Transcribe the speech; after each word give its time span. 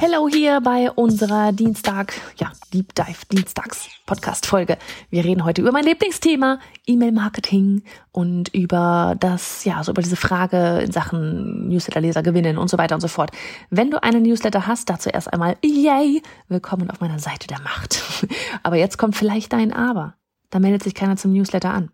Hello 0.00 0.28
hier 0.28 0.60
bei 0.60 0.92
unserer 0.92 1.50
Dienstag, 1.50 2.14
ja, 2.36 2.52
Deep 2.72 2.94
Dive 2.94 3.26
Dienstags 3.32 3.88
Podcast 4.06 4.46
Folge. 4.46 4.78
Wir 5.10 5.24
reden 5.24 5.44
heute 5.44 5.60
über 5.60 5.72
mein 5.72 5.82
Lieblingsthema, 5.82 6.60
E-Mail 6.86 7.10
Marketing 7.10 7.82
und 8.12 8.54
über 8.54 9.16
das, 9.18 9.64
ja, 9.64 9.82
so 9.82 9.90
über 9.90 10.00
diese 10.00 10.14
Frage 10.14 10.78
in 10.84 10.92
Sachen 10.92 11.66
Newsletter-Leser 11.68 12.22
gewinnen 12.22 12.58
und 12.58 12.70
so 12.70 12.78
weiter 12.78 12.94
und 12.94 13.00
so 13.00 13.08
fort. 13.08 13.32
Wenn 13.70 13.90
du 13.90 14.00
einen 14.00 14.22
Newsletter 14.22 14.68
hast, 14.68 14.88
dazu 14.88 15.10
erst 15.10 15.32
einmal, 15.32 15.56
yay, 15.64 16.22
willkommen 16.46 16.90
auf 16.90 17.00
meiner 17.00 17.18
Seite 17.18 17.48
der 17.48 17.60
Macht. 17.60 18.00
Aber 18.62 18.76
jetzt 18.76 18.98
kommt 18.98 19.16
vielleicht 19.16 19.52
dein 19.52 19.72
Aber. 19.72 20.14
Da 20.50 20.60
meldet 20.60 20.84
sich 20.84 20.94
keiner 20.94 21.16
zum 21.16 21.32
Newsletter 21.32 21.74
an. 21.74 21.90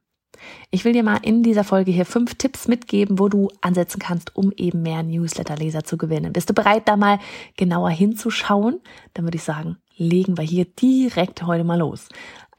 Ich 0.70 0.84
will 0.84 0.92
dir 0.92 1.02
mal 1.02 1.18
in 1.22 1.42
dieser 1.42 1.64
Folge 1.64 1.90
hier 1.90 2.06
fünf 2.06 2.34
Tipps 2.34 2.68
mitgeben, 2.68 3.18
wo 3.18 3.28
du 3.28 3.50
ansetzen 3.60 3.98
kannst, 3.98 4.34
um 4.36 4.52
eben 4.56 4.82
mehr 4.82 5.02
Newsletter-Leser 5.02 5.84
zu 5.84 5.96
gewinnen. 5.96 6.32
Bist 6.32 6.50
du 6.50 6.54
bereit, 6.54 6.88
da 6.88 6.96
mal 6.96 7.18
genauer 7.56 7.90
hinzuschauen? 7.90 8.80
Dann 9.14 9.24
würde 9.24 9.36
ich 9.36 9.44
sagen, 9.44 9.76
legen 9.96 10.36
wir 10.36 10.44
hier 10.44 10.64
direkt 10.64 11.44
heute 11.44 11.64
mal 11.64 11.78
los. 11.78 12.08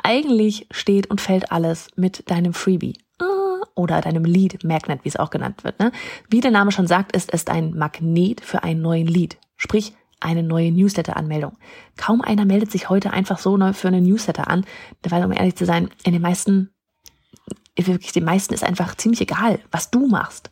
Eigentlich 0.01 0.67
steht 0.71 1.09
und 1.09 1.21
fällt 1.21 1.51
alles 1.51 1.87
mit 1.95 2.29
deinem 2.29 2.53
Freebie 2.53 2.97
ah, 3.19 3.61
oder 3.75 4.01
deinem 4.01 4.25
Lead 4.25 4.63
Magnet, 4.63 5.03
wie 5.03 5.09
es 5.09 5.17
auch 5.17 5.29
genannt 5.29 5.63
wird. 5.63 5.79
Ne? 5.79 5.91
Wie 6.29 6.41
der 6.41 6.51
Name 6.51 6.71
schon 6.71 6.87
sagt, 6.87 7.15
ist 7.15 7.33
es 7.33 7.47
ein 7.47 7.71
Magnet 7.75 8.41
für 8.41 8.63
einen 8.63 8.81
neuen 8.81 9.07
Lead. 9.07 9.37
Sprich, 9.57 9.93
eine 10.19 10.43
neue 10.43 10.71
Newsletter-Anmeldung. 10.71 11.57
Kaum 11.97 12.21
einer 12.21 12.45
meldet 12.45 12.71
sich 12.71 12.89
heute 12.89 13.11
einfach 13.11 13.37
so 13.37 13.57
neu 13.57 13.73
für 13.73 13.89
eine 13.89 14.01
Newsletter 14.01 14.49
an, 14.49 14.65
weil 15.07 15.23
um 15.23 15.31
ehrlich 15.31 15.55
zu 15.55 15.65
sein, 15.65 15.89
in 16.03 16.13
den 16.13 16.21
meisten 16.21 16.71
wirklich 17.77 18.11
den 18.11 18.23
meisten 18.23 18.53
ist 18.53 18.63
einfach 18.63 18.95
ziemlich 18.95 19.21
egal, 19.21 19.59
was 19.71 19.91
du 19.91 20.07
machst. 20.07 20.49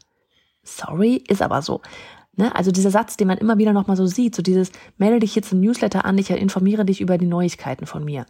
Sorry, 0.64 1.24
ist 1.28 1.42
aber 1.42 1.62
so. 1.62 1.82
Ne? 2.36 2.54
Also 2.56 2.72
dieser 2.72 2.90
Satz, 2.90 3.18
den 3.18 3.28
man 3.28 3.38
immer 3.38 3.58
wieder 3.58 3.74
nochmal 3.74 3.98
so 3.98 4.06
sieht, 4.06 4.36
so 4.36 4.42
dieses, 4.42 4.72
melde 4.98 5.20
dich 5.20 5.34
hier 5.34 5.44
zum 5.44 5.60
Newsletter 5.60 6.06
an, 6.06 6.18
ich 6.18 6.30
informiere 6.32 6.86
dich 6.86 7.00
über 7.02 7.18
die 7.18 7.28
Neuigkeiten 7.28 7.86
von 7.86 8.04
mir. 8.04 8.26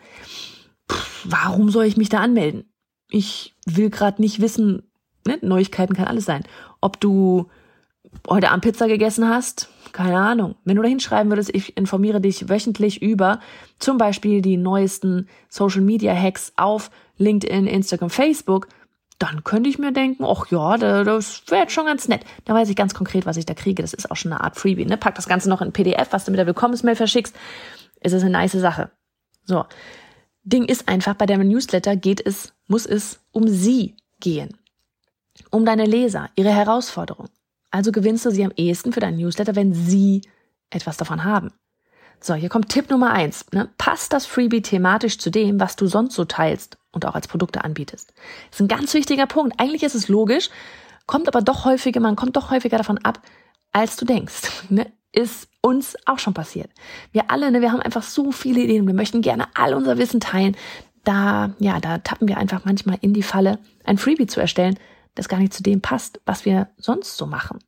Pff, 0.91 1.25
warum 1.25 1.69
soll 1.69 1.85
ich 1.85 1.97
mich 1.97 2.09
da 2.09 2.19
anmelden? 2.19 2.65
Ich 3.09 3.55
will 3.65 3.89
gerade 3.89 4.21
nicht 4.21 4.41
wissen, 4.41 4.83
ne? 5.25 5.39
Neuigkeiten 5.41 5.95
kann 5.95 6.07
alles 6.07 6.25
sein. 6.25 6.43
Ob 6.81 6.99
du 6.99 7.49
heute 8.27 8.49
Abend 8.49 8.63
Pizza 8.63 8.87
gegessen 8.87 9.29
hast, 9.29 9.69
keine 9.93 10.17
Ahnung. 10.17 10.55
Wenn 10.65 10.75
du 10.75 10.81
da 10.81 10.89
hinschreiben 10.89 11.31
würdest, 11.31 11.53
ich 11.53 11.77
informiere 11.77 12.19
dich 12.19 12.49
wöchentlich 12.49 13.01
über 13.01 13.39
zum 13.79 13.97
Beispiel 13.97 14.41
die 14.41 14.57
neuesten 14.57 15.27
Social 15.49 15.81
Media 15.81 16.13
Hacks 16.13 16.51
auf 16.57 16.91
LinkedIn, 17.17 17.67
Instagram, 17.67 18.09
Facebook, 18.09 18.67
dann 19.19 19.43
könnte 19.43 19.69
ich 19.69 19.79
mir 19.79 19.91
denken, 19.91 20.25
ach 20.25 20.47
ja, 20.49 20.77
das 20.77 21.43
wäre 21.47 21.61
jetzt 21.61 21.73
schon 21.73 21.85
ganz 21.85 22.07
nett. 22.07 22.25
Da 22.45 22.53
weiß 22.53 22.69
ich 22.69 22.75
ganz 22.75 22.93
konkret, 22.93 23.25
was 23.25 23.37
ich 23.37 23.45
da 23.45 23.53
kriege. 23.53 23.81
Das 23.81 23.93
ist 23.93 24.11
auch 24.11 24.15
schon 24.15 24.31
eine 24.31 24.41
Art 24.41 24.57
Freebie. 24.57 24.85
Ne? 24.85 24.97
Pack 24.97 25.15
das 25.15 25.27
Ganze 25.27 25.49
noch 25.49 25.61
in 25.61 25.71
PDF, 25.71 26.11
was 26.11 26.25
du 26.25 26.31
mit 26.31 26.39
der 26.39 26.47
Willkommensmail 26.47 26.95
verschickst. 26.95 27.35
Ist 28.01 28.13
es 28.13 28.21
eine 28.21 28.31
nice 28.31 28.53
Sache. 28.53 28.91
So. 29.45 29.65
Ding 30.43 30.65
ist 30.65 30.89
einfach, 30.89 31.13
bei 31.13 31.25
deinem 31.25 31.47
Newsletter 31.47 31.95
geht 31.95 32.25
es, 32.25 32.53
muss 32.67 32.85
es 32.85 33.19
um 33.31 33.47
sie 33.47 33.95
gehen. 34.19 34.57
Um 35.51 35.65
deine 35.65 35.85
Leser, 35.85 36.29
ihre 36.35 36.51
Herausforderung. 36.51 37.29
Also 37.71 37.91
gewinnst 37.91 38.25
du 38.25 38.29
sie 38.29 38.43
am 38.43 38.51
ehesten 38.55 38.93
für 38.93 38.99
deinen 38.99 39.17
Newsletter, 39.17 39.55
wenn 39.55 39.73
sie 39.73 40.21
etwas 40.69 40.97
davon 40.97 41.23
haben. 41.23 41.51
So, 42.25 42.35
hier 42.35 42.47
kommt 42.47 42.69
Tipp 42.69 42.89
Nummer 42.89 43.11
eins. 43.11 43.45
Ne? 43.51 43.67
Passt 43.77 44.13
das 44.13 44.25
Freebie 44.25 44.61
thematisch 44.61 45.17
zu 45.17 45.29
dem, 45.29 45.59
was 45.59 45.75
du 45.75 45.87
sonst 45.87 46.15
so 46.15 46.23
teilst 46.23 46.77
und 46.93 47.05
auch 47.05 47.15
als 47.15 47.27
Produkte 47.27 47.65
anbietest? 47.65 48.13
Das 48.49 48.59
ist 48.59 48.61
ein 48.61 48.69
ganz 48.69 48.93
wichtiger 48.93 49.27
Punkt. 49.27 49.59
Eigentlich 49.59 49.83
ist 49.83 49.93
es 49.93 50.07
logisch, 50.07 50.49
kommt 51.05 51.27
aber 51.27 51.41
doch 51.41 51.65
häufiger, 51.65 51.99
man 51.99 52.15
kommt 52.15 52.37
doch 52.37 52.49
häufiger 52.49 52.77
davon 52.77 52.97
ab, 52.99 53.19
als 53.73 53.97
du 53.97 54.05
denkst. 54.05 54.41
Ne? 54.69 54.89
Ist 55.11 55.49
uns 55.61 55.95
auch 56.05 56.17
schon 56.17 56.33
passiert. 56.33 56.71
Wir 57.11 57.29
alle, 57.29 57.51
ne, 57.51 57.61
wir 57.61 57.71
haben 57.71 57.81
einfach 57.81 58.01
so 58.01 58.31
viele 58.31 58.61
Ideen. 58.61 58.87
Wir 58.87 58.95
möchten 58.95 59.21
gerne 59.21 59.45
all 59.53 59.75
unser 59.75 59.99
Wissen 59.99 60.19
teilen. 60.19 60.57
Da, 61.03 61.51
ja, 61.59 61.79
da 61.79 61.99
tappen 61.99 62.27
wir 62.27 62.37
einfach 62.37 62.65
manchmal 62.65 62.97
in 63.01 63.13
die 63.13 63.21
Falle, 63.21 63.59
ein 63.83 63.99
Freebie 63.99 64.25
zu 64.25 64.39
erstellen, 64.39 64.79
das 65.13 65.29
gar 65.29 65.37
nicht 65.37 65.53
zu 65.53 65.61
dem 65.61 65.81
passt, 65.81 66.19
was 66.25 66.45
wir 66.45 66.69
sonst 66.77 67.17
so 67.17 67.27
machen. 67.27 67.59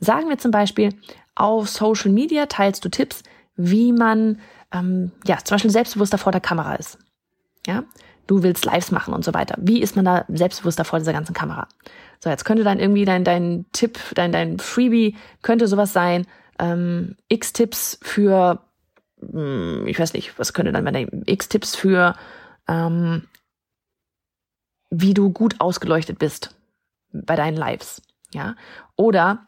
Sagen 0.00 0.28
wir 0.28 0.38
zum 0.38 0.50
Beispiel, 0.50 0.92
auf 1.36 1.68
Social 1.68 2.10
Media 2.10 2.46
teilst 2.46 2.84
du 2.84 2.88
Tipps, 2.88 3.22
wie 3.58 3.92
man 3.92 4.40
ähm, 4.72 5.12
ja 5.26 5.36
zum 5.44 5.56
Beispiel 5.56 5.70
selbstbewusster 5.70 6.16
vor 6.16 6.32
der 6.32 6.40
Kamera 6.40 6.76
ist. 6.76 6.98
Ja, 7.66 7.84
du 8.26 8.42
willst 8.42 8.64
Lives 8.64 8.90
machen 8.92 9.12
und 9.12 9.24
so 9.24 9.34
weiter. 9.34 9.56
Wie 9.58 9.82
ist 9.82 9.96
man 9.96 10.06
da 10.06 10.24
selbstbewusster 10.28 10.84
vor 10.84 11.00
dieser 11.00 11.12
ganzen 11.12 11.34
Kamera? 11.34 11.68
So, 12.20 12.30
jetzt 12.30 12.44
könnte 12.44 12.64
dann 12.64 12.78
irgendwie 12.78 13.04
dein 13.04 13.24
dein 13.24 13.66
Tipp, 13.72 13.98
dein 14.14 14.32
dein 14.32 14.58
Freebie 14.58 15.16
könnte 15.42 15.66
sowas 15.68 15.92
sein. 15.92 16.26
Ähm, 16.58 17.16
X 17.28 17.52
Tipps 17.52 17.98
für, 18.00 18.62
hm, 19.20 19.86
ich 19.86 19.98
weiß 19.98 20.14
nicht, 20.14 20.38
was 20.38 20.52
könnte 20.52 20.72
dann 20.72 20.84
meine 20.84 21.08
X 21.26 21.48
Tipps 21.48 21.76
für, 21.76 22.14
ähm, 22.68 23.24
wie 24.90 25.14
du 25.14 25.30
gut 25.30 25.60
ausgeleuchtet 25.60 26.18
bist 26.18 26.54
bei 27.12 27.36
deinen 27.36 27.56
Lives. 27.56 28.02
Ja, 28.32 28.56
oder 28.96 29.46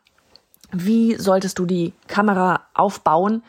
wie 0.72 1.16
solltest 1.16 1.58
du 1.58 1.66
die 1.66 1.92
Kamera 2.06 2.66
aufbauen, 2.74 3.42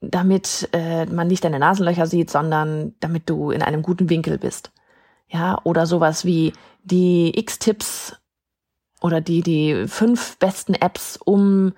damit 0.00 0.68
äh, 0.72 1.06
man 1.06 1.28
nicht 1.28 1.44
deine 1.44 1.58
Nasenlöcher 1.58 2.06
sieht, 2.06 2.30
sondern 2.30 2.94
damit 3.00 3.28
du 3.28 3.50
in 3.50 3.62
einem 3.62 3.82
guten 3.82 4.10
Winkel 4.10 4.38
bist. 4.38 4.70
Ja, 5.28 5.58
oder 5.64 5.86
sowas 5.86 6.24
wie 6.24 6.52
die 6.82 7.38
X-Tipps 7.38 8.16
oder 9.00 9.20
die, 9.20 9.42
die 9.42 9.86
fünf 9.86 10.38
besten 10.38 10.74
Apps, 10.74 11.18
um 11.22 11.72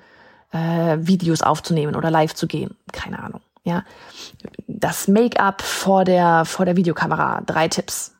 äh, 0.52 0.98
Videos 1.00 1.42
aufzunehmen 1.42 1.96
oder 1.96 2.10
live 2.10 2.34
zu 2.34 2.46
gehen. 2.46 2.76
Keine 2.92 3.22
Ahnung. 3.22 3.40
Ja, 3.64 3.84
das 4.66 5.08
Make-up 5.08 5.62
vor 5.62 6.04
der, 6.04 6.44
vor 6.44 6.64
der 6.64 6.76
Videokamera. 6.76 7.42
Drei 7.42 7.68
Tipps 7.68 8.12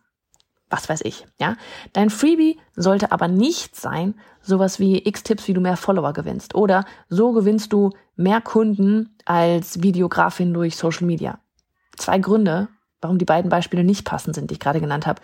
was 0.71 0.89
weiß 0.89 1.01
ich, 1.03 1.27
ja. 1.39 1.57
Dein 1.93 2.11
Freebie 2.11 2.59
sollte 2.77 3.13
aber 3.13 3.29
nicht 3.29 3.77
sein, 3.77 4.15
sowas 4.41 4.79
wie 4.79 5.05
X-Tipps, 5.07 5.49
wie 5.49 5.53
du 5.53 5.61
mehr 5.61 5.77
Follower 5.77 6.13
gewinnst. 6.13 6.55
Oder 6.55 6.85
so 7.09 7.33
gewinnst 7.33 7.73
du 7.73 7.91
mehr 8.21 8.41
Kunden 8.41 9.17
als 9.25 9.83
Videografin 9.83 10.53
durch 10.53 10.77
Social 10.77 11.07
Media. 11.07 11.39
Zwei 11.97 12.19
Gründe, 12.19 12.69
warum 13.01 13.19
die 13.19 13.25
beiden 13.25 13.49
Beispiele 13.49 13.83
nicht 13.83 14.05
passend 14.05 14.35
sind, 14.35 14.51
die 14.51 14.55
ich 14.55 14.61
gerade 14.61 14.81
genannt 14.81 15.07
habe. 15.07 15.23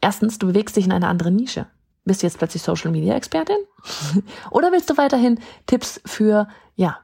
Erstens, 0.00 0.38
du 0.38 0.48
bewegst 0.48 0.76
dich 0.76 0.84
in 0.84 0.92
eine 0.92 1.06
andere 1.06 1.30
Nische. 1.30 1.66
Bist 2.04 2.22
du 2.22 2.26
jetzt 2.26 2.38
plötzlich 2.38 2.62
Social 2.62 2.90
Media 2.90 3.14
Expertin? 3.14 3.58
Oder 4.50 4.72
willst 4.72 4.90
du 4.90 4.96
weiterhin 4.96 5.38
Tipps 5.66 6.00
für, 6.06 6.48
ja, 6.74 6.98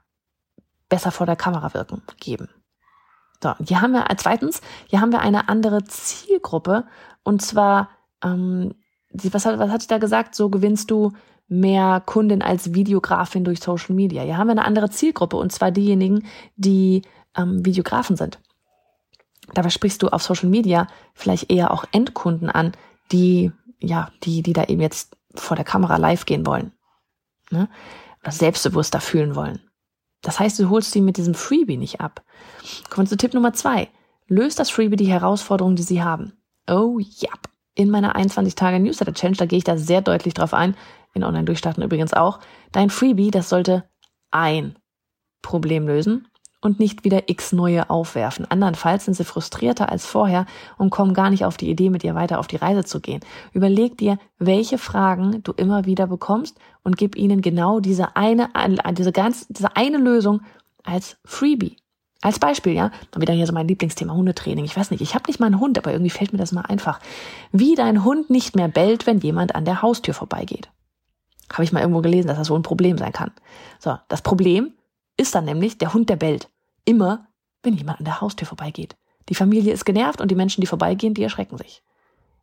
besser 0.88 1.12
vor 1.12 1.26
der 1.26 1.36
Kamera 1.36 1.74
wirken 1.74 2.02
geben? 2.18 2.48
So, 3.42 3.54
hier 3.64 3.82
haben 3.82 3.92
wir, 3.92 4.06
zweitens, 4.16 4.62
hier 4.88 5.00
haben 5.00 5.12
wir 5.12 5.20
eine 5.20 5.48
andere 5.48 5.84
Zielgruppe 5.84 6.86
und 7.22 7.40
zwar, 7.40 7.90
ähm, 8.22 8.74
was, 9.10 9.46
hat, 9.46 9.58
was 9.58 9.70
hat 9.70 9.82
sie 9.82 9.88
da 9.88 9.98
gesagt? 9.98 10.34
So 10.34 10.50
gewinnst 10.50 10.90
du 10.90 11.12
mehr 11.48 12.02
Kunden 12.04 12.42
als 12.42 12.74
Videografin 12.74 13.44
durch 13.44 13.60
Social 13.60 13.94
Media. 13.94 14.22
Hier 14.22 14.38
haben 14.38 14.48
wir 14.48 14.52
eine 14.52 14.64
andere 14.64 14.90
Zielgruppe 14.90 15.36
und 15.36 15.52
zwar 15.52 15.70
diejenigen, 15.70 16.24
die 16.56 17.02
ähm, 17.36 17.64
Videografen 17.64 18.16
sind. 18.16 18.40
Dabei 19.52 19.70
sprichst 19.70 20.02
du 20.02 20.08
auf 20.08 20.22
Social 20.22 20.48
Media 20.48 20.86
vielleicht 21.12 21.50
eher 21.50 21.70
auch 21.70 21.84
Endkunden 21.92 22.48
an, 22.48 22.72
die, 23.12 23.52
ja, 23.78 24.10
die, 24.22 24.42
die 24.42 24.54
da 24.54 24.64
eben 24.64 24.80
jetzt 24.80 25.16
vor 25.34 25.56
der 25.56 25.64
Kamera 25.64 25.96
live 25.96 26.24
gehen 26.24 26.46
wollen. 26.46 26.72
Ne? 27.50 27.68
Oder 28.22 28.32
selbstbewusster 28.32 29.00
fühlen 29.00 29.36
wollen. 29.36 29.60
Das 30.22 30.40
heißt, 30.40 30.58
du 30.58 30.70
holst 30.70 30.92
sie 30.92 31.02
mit 31.02 31.18
diesem 31.18 31.34
Freebie 31.34 31.76
nicht 31.76 32.00
ab. 32.00 32.22
Kommen 32.88 33.06
wir 33.06 33.10
zu 33.10 33.16
Tipp 33.18 33.34
Nummer 33.34 33.52
zwei. 33.52 33.90
Löst 34.26 34.58
das 34.58 34.70
Freebie 34.70 34.96
die 34.96 35.12
Herausforderungen, 35.12 35.76
die 35.76 35.82
sie 35.82 36.02
haben. 36.02 36.32
Oh 36.66 36.98
ja. 36.98 37.30
In 37.74 37.90
meiner 37.90 38.16
21 38.16 38.54
Tage 38.54 38.80
Newsletter 38.80 39.12
Challenge, 39.12 39.36
da 39.36 39.46
gehe 39.46 39.58
ich 39.58 39.64
da 39.64 39.76
sehr 39.76 40.00
deutlich 40.00 40.32
drauf 40.32 40.54
ein. 40.54 40.76
In 41.14 41.24
Online-Durchstarten 41.24 41.82
übrigens 41.82 42.12
auch. 42.12 42.40
Dein 42.72 42.90
Freebie, 42.90 43.30
das 43.30 43.48
sollte 43.48 43.84
ein 44.30 44.76
Problem 45.42 45.86
lösen 45.86 46.26
und 46.64 46.80
nicht 46.80 47.04
wieder 47.04 47.28
x 47.28 47.52
neue 47.52 47.90
aufwerfen. 47.90 48.50
Andernfalls 48.50 49.04
sind 49.04 49.14
sie 49.14 49.24
frustrierter 49.24 49.90
als 49.90 50.06
vorher 50.06 50.46
und 50.78 50.90
kommen 50.90 51.14
gar 51.14 51.30
nicht 51.30 51.44
auf 51.44 51.56
die 51.56 51.70
Idee, 51.70 51.90
mit 51.90 52.02
dir 52.02 52.14
weiter 52.14 52.38
auf 52.38 52.46
die 52.46 52.56
Reise 52.56 52.84
zu 52.84 53.00
gehen. 53.00 53.20
Überleg 53.52 53.98
dir, 53.98 54.18
welche 54.38 54.78
Fragen 54.78 55.42
du 55.42 55.52
immer 55.52 55.84
wieder 55.84 56.06
bekommst 56.06 56.58
und 56.82 56.96
gib 56.96 57.16
ihnen 57.16 57.42
genau 57.42 57.80
diese 57.80 58.16
eine, 58.16 58.48
diese 58.92 59.12
ganz, 59.12 59.46
diese 59.48 59.76
eine 59.76 59.98
Lösung 59.98 60.40
als 60.82 61.18
Freebie. 61.24 61.76
Als 62.22 62.38
Beispiel, 62.38 62.72
ja, 62.72 62.90
dann 63.10 63.20
wieder 63.20 63.34
hier 63.34 63.46
so 63.46 63.52
mein 63.52 63.68
Lieblingsthema 63.68 64.14
Hundetraining. 64.14 64.64
Ich 64.64 64.74
weiß 64.74 64.90
nicht, 64.90 65.02
ich 65.02 65.14
habe 65.14 65.24
nicht 65.26 65.40
mal 65.40 65.46
einen 65.46 65.60
Hund, 65.60 65.76
aber 65.76 65.92
irgendwie 65.92 66.10
fällt 66.10 66.32
mir 66.32 66.38
das 66.38 66.52
mal 66.52 66.62
einfach. 66.62 66.98
Wie 67.52 67.74
dein 67.74 68.02
Hund 68.02 68.30
nicht 68.30 68.56
mehr 68.56 68.68
bellt, 68.68 69.06
wenn 69.06 69.18
jemand 69.18 69.54
an 69.54 69.66
der 69.66 69.82
Haustür 69.82 70.14
vorbeigeht. 70.14 70.70
Habe 71.52 71.64
ich 71.64 71.72
mal 71.72 71.80
irgendwo 71.80 72.00
gelesen, 72.00 72.28
dass 72.28 72.38
das 72.38 72.48
so 72.48 72.56
ein 72.56 72.62
Problem 72.62 72.98
sein 72.98 73.12
kann. 73.12 73.32
So, 73.78 73.96
das 74.08 74.22
Problem 74.22 74.74
ist 75.16 75.34
dann 75.34 75.44
nämlich 75.44 75.78
der 75.78 75.94
Hund, 75.94 76.08
der 76.08 76.16
bellt. 76.16 76.48
Immer, 76.84 77.28
wenn 77.62 77.74
jemand 77.74 77.98
an 77.98 78.04
der 78.04 78.20
Haustür 78.20 78.46
vorbeigeht. 78.46 78.96
Die 79.28 79.34
Familie 79.34 79.72
ist 79.72 79.84
genervt 79.84 80.20
und 80.20 80.30
die 80.30 80.34
Menschen, 80.34 80.60
die 80.60 80.66
vorbeigehen, 80.66 81.14
die 81.14 81.22
erschrecken 81.22 81.56
sich. 81.56 81.82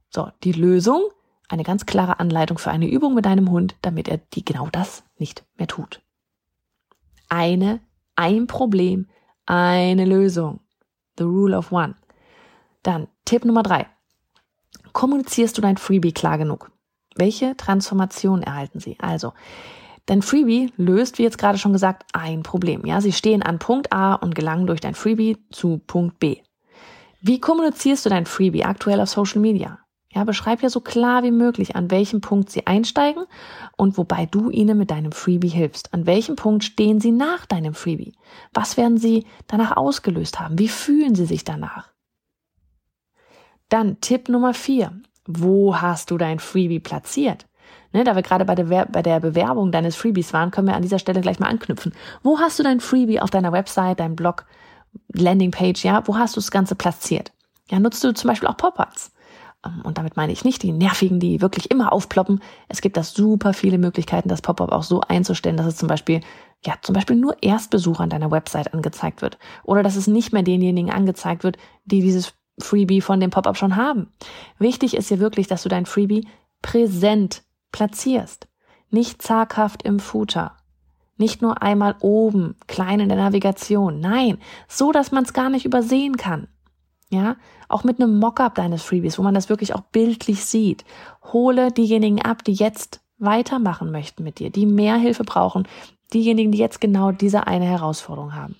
So, 0.09 0.30
die 0.44 0.51
Lösung, 0.51 1.03
eine 1.48 1.63
ganz 1.63 1.86
klare 1.86 2.19
Anleitung 2.19 2.57
für 2.57 2.71
eine 2.71 2.89
Übung 2.89 3.13
mit 3.13 3.25
deinem 3.25 3.50
Hund, 3.51 3.75
damit 3.81 4.07
er 4.07 4.18
die 4.18 4.44
genau 4.44 4.68
das 4.71 5.03
nicht 5.18 5.45
mehr 5.57 5.68
tut. 5.68 6.01
Eine, 7.30 7.81
ein 8.15 8.48
Problem, 8.48 9.07
eine 9.45 10.06
Lösung. 10.06 10.62
The 11.18 11.24
rule 11.24 11.57
of 11.57 11.71
one. 11.71 11.95
Dann 12.83 13.07
Tipp 13.25 13.45
Nummer 13.45 13.63
drei. 13.63 13.88
Kommunizierst 14.94 15.57
du 15.57 15.62
dein 15.62 15.77
Freebie 15.77 16.13
klar 16.13 16.38
genug? 16.38 16.71
Welche 17.16 17.56
Transformation 17.58 18.42
erhalten 18.42 18.80
sie? 18.80 18.98
Also, 19.00 19.34
dein 20.06 20.22
Freebie 20.22 20.72
löst, 20.78 21.18
wie 21.18 21.24
jetzt 21.24 21.38
gerade 21.38 21.58
schon 21.58 21.74
gesagt, 21.74 22.04
ein 22.13 22.44
Problem. 22.44 22.86
Ja, 22.86 23.02
sie 23.02 23.12
stehen 23.12 23.44
an 23.44 23.60
Punkt 23.60 23.92
A 23.92 24.16
und 24.16 24.36
gelangen 24.36 24.68
durch 24.68 24.80
dein 24.80 24.96
Freebie 24.96 25.38
zu 25.52 25.80
Punkt 25.80 26.19
B. 26.19 26.38
Wie 27.22 27.40
kommunizierst 27.40 28.06
du 28.06 28.10
dein 28.10 28.25
Freebie 28.25 28.63
aktuell 28.63 29.00
auf 29.00 29.10
Social 29.10 29.42
Media? 29.42 29.80
Ja, 30.13 30.25
beschreib 30.25 30.62
ja 30.62 30.69
so 30.69 30.81
klar 30.81 31.24
wie 31.24 31.31
möglich, 31.31 31.75
an 31.75 31.90
welchem 31.90 32.19
Punkt 32.19 32.50
sie 32.50 32.68
einsteigen 32.68 33.25
und 33.78 33.98
wobei 33.98 34.25
du 34.25 34.50
ihnen 34.50 34.78
mit 34.78 34.92
deinem 34.92 35.13
Freebie 35.13 35.48
hilfst. 35.48 35.94
An 35.94 36.06
welchem 36.06 36.36
Punkt 36.36 36.66
stehen 36.66 37.00
sie 37.00 37.12
nach 37.12 37.46
deinem 37.46 37.74
Freebie? 37.74 38.13
Was 38.54 38.75
werden 38.75 38.98
sie 38.98 39.25
danach 39.48 39.78
ausgelöst 39.78 40.40
haben? 40.40 40.60
Wie 40.60 40.68
fühlen 40.68 41.16
sie 41.16 41.25
sich 41.25 41.46
danach? 41.46 41.94
Dann 43.69 44.02
Tipp 44.02 44.28
Nummer 44.28 44.54
vier. 44.54 45.02
Wo 45.39 45.75
hast 45.78 46.12
du 46.12 46.18
dein 46.18 46.39
Freebie 46.39 46.80
platziert? 46.80 47.48
Ne, 47.94 48.04
da 48.04 48.16
wir 48.16 48.22
gerade 48.22 48.45
bei 48.45 48.56
der, 48.56 48.86
bei 48.86 49.01
der 49.01 49.19
Bewerbung 49.19 49.72
deines 49.72 49.95
Freebies 49.95 50.31
waren, 50.33 50.51
können 50.51 50.68
wir 50.68 50.75
an 50.75 50.81
dieser 50.81 51.00
Stelle 51.00 51.22
gleich 51.22 51.39
mal 51.39 51.50
anknüpfen. 51.50 51.94
Wo 52.24 52.39
hast 52.39 52.57
du 52.57 52.63
dein 52.63 52.80
Freebie 52.80 53.19
auf 53.19 53.30
deiner 53.30 53.51
Website, 53.51 54.00
deinem 54.00 54.16
Blog, 54.16 54.45
Landingpage, 55.13 55.83
ja? 55.83 56.06
Wo 56.06 56.18
hast 56.18 56.36
du 56.36 56.39
das 56.39 56.51
Ganze 56.51 56.75
platziert? 56.75 57.31
Ja, 57.69 57.80
nutzt 57.80 58.04
du 58.04 58.13
zum 58.13 58.30
Beispiel 58.30 58.48
auch 58.48 58.57
Pop-ups? 58.57 59.12
Ähm, 59.66 59.81
und 59.83 59.98
damit 59.98 60.16
meine 60.16 60.31
ich 60.31 60.45
nicht 60.45 60.63
die 60.63 60.72
nervigen, 60.72 61.19
die 61.19 61.42
wirklich 61.42 61.72
immer 61.72 61.92
aufploppen. 61.94 62.42
Es 62.68 62.81
gibt 62.81 62.98
da 62.98 63.04
super 63.04 63.54
viele 63.54 63.77
Möglichkeiten, 63.77 64.30
das 64.30 64.42
Pop-up 64.42 64.72
auch 64.72 64.84
so 64.84 65.01
einzustellen, 65.01 65.57
dass 65.57 65.68
es 65.68 65.77
zum 65.77 65.88
Beispiel, 65.88 66.22
ja, 66.66 66.75
zum 66.81 66.94
Beispiel 66.94 67.16
nur 67.16 67.42
Erstbesuchern 67.42 68.10
deiner 68.10 68.31
Website 68.31 68.74
angezeigt 68.74 69.22
wird. 69.22 69.38
Oder 69.63 69.84
dass 69.84 69.95
es 69.95 70.07
nicht 70.07 70.34
mehr 70.34 70.44
denjenigen 70.44 70.92
angezeigt 70.92 71.44
wird, 71.44 71.57
die 71.86 72.01
dieses 72.01 72.34
Freebie 72.62 73.02
von 73.02 73.19
dem 73.19 73.30
Pop-up 73.30 73.58
schon 73.58 73.75
haben. 73.75 74.12
Wichtig 74.60 74.96
ist 74.96 75.10
hier 75.10 75.19
wirklich, 75.19 75.48
dass 75.48 75.63
du 75.63 75.69
dein 75.69 75.86
Freebie 75.86 76.28
präsent 76.62 77.44
platzierst. 77.72 78.48
Nicht 78.90 79.22
zaghaft 79.22 79.84
im 79.84 80.00
Footer. 80.00 80.58
Nicht 81.18 81.42
nur 81.42 81.62
einmal 81.62 81.96
oben, 82.02 82.56
klein 82.68 83.00
in 83.00 83.10
der 83.10 83.18
Navigation. 83.18 84.00
Nein, 84.00 84.38
so, 84.68 84.92
dass 84.92 85.12
man 85.12 85.24
es 85.24 85.34
gar 85.34 85.50
nicht 85.50 85.66
übersehen 85.66 86.18
kann. 86.18 86.48
Ja, 87.10 87.36
auch 87.68 87.84
mit 87.84 88.02
einem 88.02 88.19
Mockup 88.19 88.56
deines 88.56 88.84
Freebies, 88.84 89.19
wo 89.19 89.22
man 89.22 89.36
das 89.36 89.50
wirklich 89.50 89.75
auch 89.75 89.81
bildlich 89.81 90.46
sieht. 90.46 90.86
Hole 91.34 91.72
diejenigen 91.72 92.22
ab, 92.22 92.44
die 92.44 92.54
jetzt 92.54 93.02
weitermachen 93.18 93.92
möchten 93.92 94.24
mit 94.24 94.40
dir, 94.40 94.50
die 94.50 94.66
mehr 94.66 94.96
Hilfe 94.96 95.24
brauchen, 95.24 95.68
diejenigen, 96.13 96.52
die 96.52 96.58
jetzt 96.58 96.81
genau 96.81 97.12
diese 97.12 97.48
eine 97.48 97.66
Herausforderung 97.66 98.34
haben. 98.34 98.56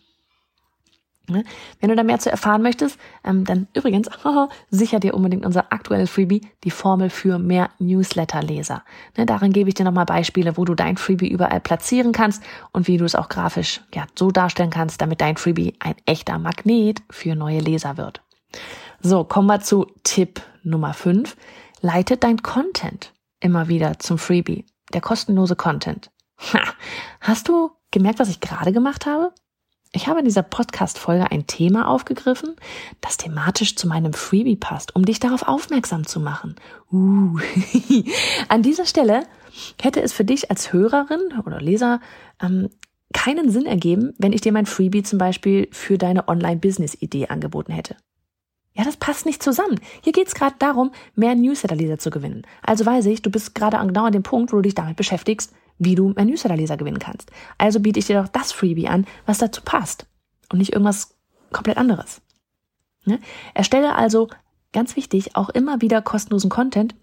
Ne? 1.28 1.44
Wenn 1.80 1.90
du 1.90 1.96
da 1.96 2.04
mehr 2.04 2.20
zu 2.20 2.32
erfahren 2.32 2.62
möchtest, 2.62 3.00
ähm, 3.24 3.46
dann 3.46 3.68
übrigens 3.74 4.10
sicher 4.70 5.00
dir 5.00 5.14
unbedingt 5.14 5.46
unser 5.46 5.72
aktuelles 5.72 6.10
Freebie, 6.10 6.42
die 6.64 6.72
Formel 6.72 7.10
für 7.10 7.40
mehr 7.40 7.70
Newsletter-Leser. 7.80 8.84
Ne, 9.18 9.26
darin 9.26 9.54
gebe 9.54 9.70
ich 9.70 9.76
dir 9.76 9.84
nochmal 9.84 10.06
Beispiele, 10.06 10.58
wo 10.58 10.66
du 10.66 10.76
dein 10.76 10.98
Freebie 10.98 11.30
überall 11.30 11.60
platzieren 11.60 12.12
kannst 12.12 12.44
und 12.72 12.88
wie 12.88 12.98
du 12.98 13.06
es 13.06 13.16
auch 13.16 13.30
grafisch 13.30 13.82
ja, 13.94 14.06
so 14.16 14.32
darstellen 14.32 14.72
kannst, 14.72 15.02
damit 15.02 15.22
dein 15.22 15.38
Freebie 15.38 15.76
ein 15.80 15.96
echter 16.06 16.38
Magnet 16.40 17.02
für 17.10 17.36
neue 17.36 17.60
Leser 17.60 17.98
wird. 17.98 18.22
So, 19.00 19.24
kommen 19.24 19.48
wir 19.48 19.62
zu 19.62 19.88
Tipp 20.04 20.42
Nummer 20.64 20.94
5. 20.94 21.36
Leitet 21.82 22.24
dein 22.24 22.42
Content 22.42 23.14
immer 23.40 23.68
wieder 23.68 24.00
zum 24.00 24.18
Freebie, 24.18 24.66
der 24.94 25.02
kostenlose 25.02 25.56
Content. 25.56 26.12
Ha, 26.54 26.62
hast 27.20 27.48
du 27.48 27.72
gemerkt, 27.92 28.20
was 28.20 28.30
ich 28.30 28.40
gerade 28.40 28.72
gemacht 28.72 29.06
habe? 29.06 29.34
Ich 29.94 30.08
habe 30.08 30.20
in 30.20 30.26
dieser 30.26 30.44
Podcast-Folge 30.44 31.32
ein 31.32 31.48
Thema 31.48 31.90
aufgegriffen, 31.90 32.56
das 33.02 33.18
thematisch 33.18 33.76
zu 33.76 33.90
meinem 33.90 34.14
Freebie 34.14 34.56
passt, 34.56 34.96
um 34.96 35.04
dich 35.04 35.20
darauf 35.20 35.44
aufmerksam 35.44 36.08
zu 36.08 36.22
machen. 36.22 36.56
Uh. 36.94 37.38
An 38.48 38.64
dieser 38.64 38.86
Stelle 38.86 39.24
hätte 39.82 40.02
es 40.02 40.14
für 40.14 40.24
dich 40.24 40.50
als 40.50 40.72
Hörerin 40.72 41.20
oder 41.46 41.60
Leser 41.60 42.00
ähm, 42.42 42.70
keinen 43.14 43.52
Sinn 43.52 43.66
ergeben, 43.66 44.14
wenn 44.18 44.32
ich 44.32 44.40
dir 44.40 44.54
mein 44.54 44.66
Freebie 44.66 45.04
zum 45.04 45.20
Beispiel 45.20 45.68
für 45.74 45.98
deine 45.98 46.30
Online-Business-Idee 46.30 47.28
angeboten 47.28 47.74
hätte. 47.74 47.98
Ja, 48.74 48.86
das 48.86 48.98
passt 48.98 49.26
nicht 49.26 49.44
zusammen. 49.44 49.80
Hier 50.02 50.14
geht 50.14 50.28
es 50.28 50.36
gerade 50.36 50.56
darum, 50.60 50.92
mehr 51.16 51.36
Newsletter-Leser 51.36 51.98
zu 51.98 52.10
gewinnen. 52.10 52.44
Also 52.62 52.86
weiß 52.86 53.06
ich, 53.08 53.22
du 53.22 53.30
bist 53.30 53.54
gerade 53.54 53.78
genau 53.86 54.06
an 54.06 54.14
dem 54.14 54.24
Punkt, 54.24 54.52
wo 54.52 54.58
du 54.58 54.62
dich 54.62 54.76
damit 54.76 54.96
beschäftigst, 54.96 55.54
wie 55.78 55.96
du 55.96 56.10
mehr 56.10 56.26
Newsletter-Leser 56.26 56.78
gewinnen 56.78 57.00
kannst. 57.00 57.32
Also 57.58 57.80
biete 57.80 58.00
ich 58.00 58.06
dir 58.06 58.22
doch 58.22 58.30
das 58.30 58.52
Freebie 58.52 58.88
an, 58.88 59.06
was 59.26 59.40
dazu 59.40 59.62
passt 59.62 60.06
und 60.52 60.60
nicht 60.60 60.72
irgendwas 60.72 61.16
komplett 61.52 61.78
anderes. 61.78 62.22
Ne? 63.04 63.20
Erstelle 63.54 63.96
also, 63.96 64.30
ganz 64.72 64.96
wichtig, 64.96 65.36
auch 65.36 65.50
immer 65.50 65.82
wieder 65.82 66.02
kostenlosen 66.02 66.50
Content, 66.50 66.96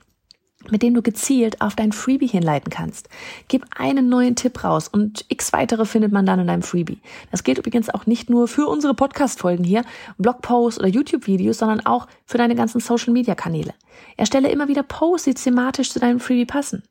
mit 0.70 0.82
dem 0.82 0.94
du 0.94 1.02
gezielt 1.02 1.60
auf 1.60 1.76
dein 1.76 1.92
Freebie 1.92 2.26
hinleiten 2.26 2.70
kannst. 2.70 3.08
Gib 3.46 3.64
einen 3.76 4.08
neuen 4.08 4.36
Tipp 4.36 4.64
raus 4.64 4.88
und 4.88 5.24
x 5.28 5.52
weitere 5.52 5.84
findet 5.84 6.12
man 6.12 6.26
dann 6.26 6.40
in 6.40 6.46
deinem 6.46 6.62
Freebie. 6.62 7.00
Das 7.30 7.44
gilt 7.44 7.58
übrigens 7.58 7.90
auch 7.90 8.06
nicht 8.06 8.28
nur 8.28 8.48
für 8.48 8.66
unsere 8.66 8.94
Podcast-Folgen 8.94 9.64
hier, 9.64 9.84
Blogposts 10.18 10.80
oder 10.80 10.88
YouTube-Videos, 10.88 11.58
sondern 11.58 11.86
auch 11.86 12.06
für 12.26 12.38
deine 12.38 12.54
ganzen 12.54 12.80
Social-Media-Kanäle. 12.80 13.74
Erstelle 14.16 14.50
immer 14.50 14.68
wieder 14.68 14.82
Posts, 14.82 15.24
die 15.24 15.34
thematisch 15.34 15.90
zu 15.90 16.00
deinem 16.00 16.20
Freebie 16.20 16.46
passen. 16.46 16.82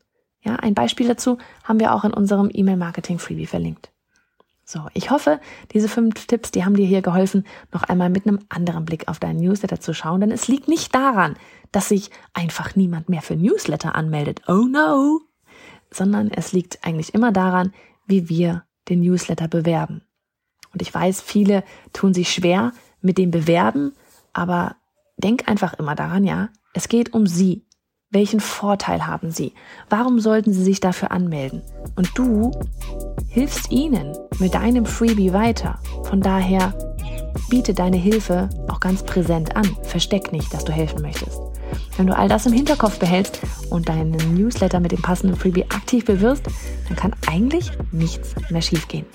Ja, 0.42 0.56
ein 0.56 0.74
Beispiel 0.74 1.08
dazu 1.08 1.38
haben 1.64 1.80
wir 1.80 1.94
auch 1.94 2.04
in 2.04 2.14
unserem 2.14 2.50
E-Mail-Marketing-Freebie 2.54 3.48
verlinkt. 3.48 3.90
So, 4.69 4.81
ich 4.94 5.12
hoffe, 5.12 5.40
diese 5.72 5.88
fünf 5.88 6.28
Tipps, 6.28 6.52
die 6.52 6.66
haben 6.66 6.75
dir 6.75 6.86
hier 6.86 7.02
geholfen, 7.02 7.48
noch 7.72 7.84
einmal 7.84 8.09
mit 8.09 8.28
einem 8.28 8.40
anderen 8.50 8.83
Blick 8.83 9.07
auf 9.07 9.18
deinen 9.18 9.40
Newsletter 9.40 9.80
zu 9.80 9.94
schauen, 9.94 10.19
denn 10.19 10.30
es 10.30 10.50
liegt 10.50 10.68
nicht 10.68 10.94
daran, 10.94 11.38
dass 11.71 11.88
sich 11.88 12.12
einfach 12.33 12.76
niemand 12.76 13.07
mehr 13.07 13.21
für 13.21 13.38
Newsletter 13.38 13.95
anmeldet. 13.95 14.42
Oh 14.50 14.66
no! 14.66 15.21
Sondern 15.90 16.30
es 16.31 16.52
liegt 16.52 16.83
eigentlich 16.83 17.14
immer 17.14 17.31
daran, 17.31 17.71
wie 18.07 18.28
wir 18.28 18.66
den 18.90 19.00
Newsletter 19.00 19.47
bewerben. 19.47 20.02
Und 20.74 20.81
ich 20.81 20.94
weiß, 20.94 21.21
viele 21.21 21.64
tun 21.94 22.14
sich 22.14 22.30
schwer 22.30 22.74
mit 23.00 23.18
dem 23.18 23.31
Bewerben, 23.31 23.94
aber 24.33 24.76
denk 25.16 25.47
einfach 25.47 25.76
immer 25.76 25.95
daran, 25.95 26.26
ja, 26.26 26.50
es 26.74 26.90
geht 26.90 27.14
um 27.14 27.26
sie. 27.26 27.66
Welchen 28.09 28.40
Vorteil 28.40 29.06
haben 29.06 29.31
sie? 29.31 29.52
Warum 29.90 30.21
sollten 30.21 30.54
sie 30.54 30.64
sich 30.64 30.80
dafür 30.80 31.11
anmelden? 31.11 31.61
Und 31.97 32.18
du 32.18 32.52
hilfst 33.28 33.69
ihnen 33.69 34.16
mit 34.40 34.54
deinem 34.54 34.85
Freebie 34.85 35.33
weiter. 35.33 35.80
Von 36.04 36.21
daher 36.21 36.73
biete 37.49 37.73
deine 37.73 37.97
Hilfe 37.97 38.49
auch 38.69 38.80
ganz 38.80 39.04
präsent 39.04 39.57
an. 39.57 39.76
Versteck 39.83 40.31
nicht, 40.31 40.54
dass 40.54 40.64
du 40.64 40.71
helfen 40.71 41.02
möchtest. 41.02 41.37
Wenn 41.97 42.07
du 42.07 42.16
all 42.16 42.30
das 42.30 42.45
im 42.45 42.54
Hinterkopf 42.54 42.97
behältst 42.97 43.42
und 43.71 43.90
deinen 43.90 44.11
Newsletter 44.35 44.80
mit 44.80 44.94
dem 44.94 45.02
passenden 45.02 45.35
Freebie 45.35 45.66
aktiv 45.66 46.06
bewirbst, 46.06 46.45
dann 46.87 46.95
kann 46.95 47.14
eigentlich 47.28 47.71
nichts 47.92 48.35
mehr 48.49 48.61
schiefgehen. 48.61 49.06